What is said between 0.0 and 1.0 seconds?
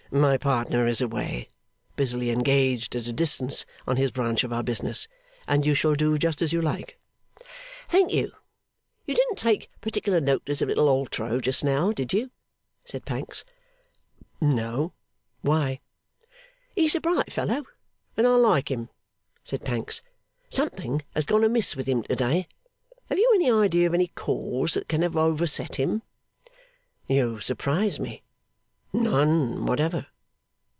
'My partner is